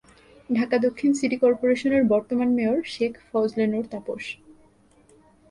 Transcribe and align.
ঢাকা 0.49 0.75
দক্ষিণ 0.77 1.11
সিটি 1.13 1.37
কর্পোরেশনের 1.37 2.03
বর্তমান 2.03 2.49
মেয়র 2.57 2.79
শেখ 2.85 3.13
ফজলে 3.29 3.65
নূর 3.67 3.85
তাপস। 3.91 4.23